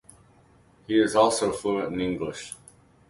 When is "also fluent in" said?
1.15-2.01